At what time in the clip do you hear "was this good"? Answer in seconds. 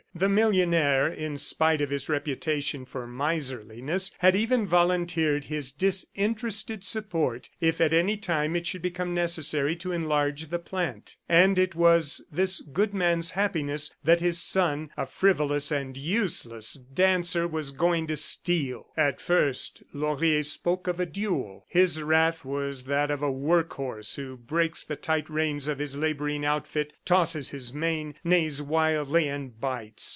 11.75-12.93